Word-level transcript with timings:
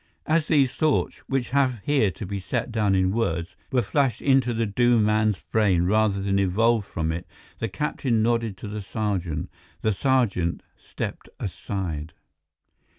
As 0.25 0.47
these 0.47 0.71
thoughts, 0.71 1.17
which 1.27 1.51
have 1.51 1.79
here 1.83 2.09
to 2.09 2.25
be 2.25 2.39
set 2.39 2.71
down 2.71 2.95
in 2.95 3.11
words, 3.11 3.55
were 3.71 3.83
flashed 3.83 4.19
into 4.19 4.51
the 4.51 4.65
doomed 4.65 5.05
man's 5.05 5.39
brain 5.51 5.83
rather 5.83 6.19
than 6.19 6.39
evolved 6.39 6.87
from 6.87 7.11
it 7.11 7.27
the 7.59 7.69
captain 7.69 8.23
nodded 8.23 8.57
to 8.57 8.67
the 8.67 8.81
sergeant. 8.81 9.51
The 9.83 9.93
sergeant 9.93 10.63
stepped 10.75 11.29
aside. 11.39 12.13